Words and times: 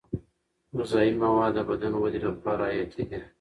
غذايي 0.77 1.11
مواد 1.21 1.51
د 1.55 1.59
بدن 1.69 1.93
ودې 1.97 2.19
لپاره 2.27 2.63
حیاتي 2.71 3.03
دي. 3.09 3.19